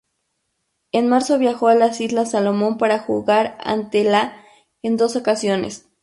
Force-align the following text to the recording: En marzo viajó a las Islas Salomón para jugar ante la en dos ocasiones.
En 0.91 1.09
marzo 1.09 1.37
viajó 1.37 1.67
a 1.67 1.75
las 1.75 2.01
Islas 2.01 2.31
Salomón 2.31 2.79
para 2.79 2.97
jugar 2.97 3.55
ante 3.63 4.03
la 4.03 4.33
en 4.81 4.97
dos 4.97 5.15
ocasiones. 5.15 5.85